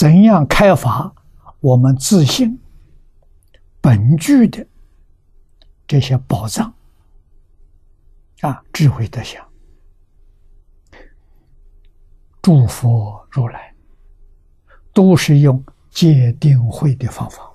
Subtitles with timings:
[0.00, 1.14] 怎样开发
[1.60, 2.58] 我们自信
[3.82, 4.66] 本具的
[5.86, 6.72] 这些宝藏
[8.40, 8.64] 啊？
[8.72, 9.46] 智慧德相，
[12.40, 13.74] 诸佛如来
[14.94, 17.50] 都是用戒定慧的方法，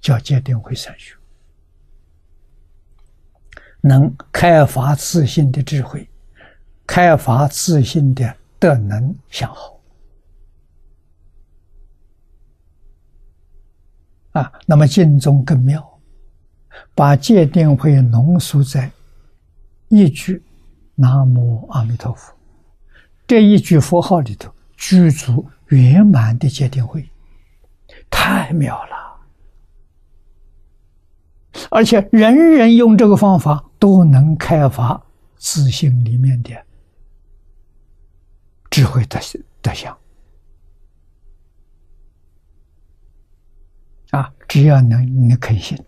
[0.00, 1.14] 叫戒定慧三学，
[3.82, 6.10] 能开发自信的智慧，
[6.84, 9.78] 开发自信的德能相好。
[14.32, 16.00] 啊，那么净宗更妙，
[16.94, 18.90] 把戒定慧浓缩在
[19.88, 20.42] 一句
[20.96, 22.34] “南无阿弥陀佛”
[23.26, 27.08] 这一句佛号里头，具足圆满的戒定慧，
[28.10, 28.90] 太妙了！
[31.70, 35.02] 而且人人用这个方法都能开发
[35.36, 36.50] 自信里面的
[38.70, 39.20] 智慧的
[39.60, 39.94] 德相。
[44.12, 45.82] 啊，只要能你肯信，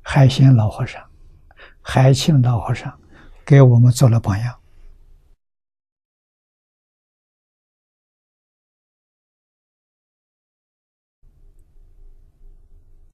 [0.00, 1.04] 海贤老和尚、
[1.80, 3.00] 海庆老和尚
[3.44, 4.60] 给我们做了榜样。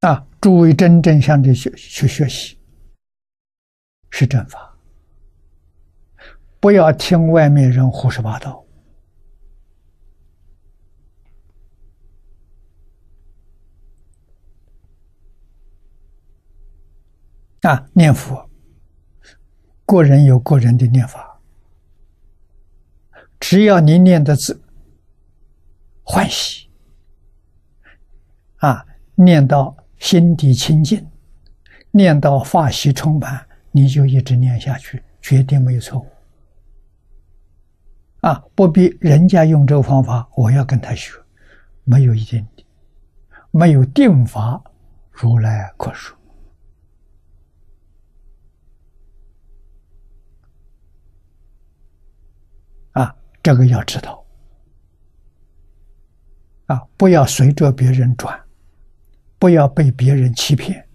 [0.01, 2.59] 啊，诸位真正向这学去学习，
[4.11, 4.77] 是正法，
[6.61, 8.68] 不要听外面人胡说八道。
[17.63, 18.49] 啊，念佛，
[19.85, 21.41] 个人有个人的念法，
[23.41, 24.63] 只要你念的字
[26.05, 26.71] 欢喜，
[28.59, 28.87] 啊，
[29.17, 31.05] 念到心底清净，
[31.91, 36.07] 念到法喜充满，你就一直念下去，绝对没有错误。
[38.21, 41.13] 啊，不必人家用这个方法，我要跟他学，
[41.85, 42.47] 没有一点
[43.51, 44.63] 没有定法，
[45.11, 46.18] 如来可说。
[53.49, 54.23] 这个要知道
[56.67, 58.39] 啊，不要随着别人转，
[59.39, 60.87] 不要被别人欺骗，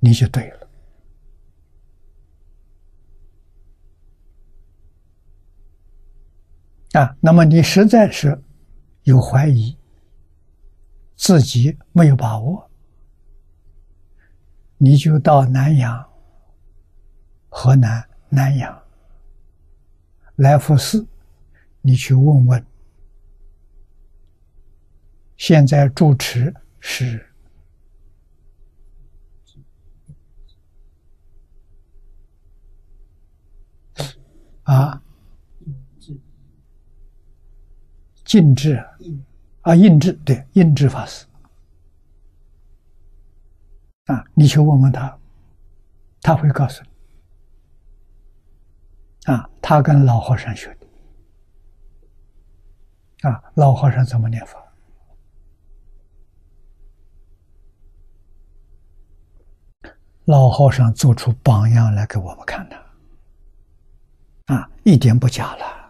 [0.00, 0.68] 你就对了
[7.00, 7.16] 啊。
[7.20, 8.42] 那么你实在是
[9.04, 9.78] 有怀疑，
[11.14, 12.68] 自己没有把握，
[14.78, 16.04] 你就到南阳、
[17.48, 18.82] 河南南阳。
[20.36, 21.06] 来福寺，
[21.80, 22.64] 你去问问。
[25.36, 27.26] 现在住持是
[34.62, 35.02] 啊，
[38.24, 38.82] 禁制
[39.60, 41.26] 啊，印制对，印制法师
[44.06, 45.18] 啊，你去问问他，
[46.22, 46.90] 他会告诉你。
[49.32, 50.86] 啊，他跟老和尚学的。
[53.28, 54.56] 啊，老和尚怎么念佛？
[60.26, 62.76] 老和尚做出榜样来给我们看的。
[64.54, 65.85] 啊，一点不假了。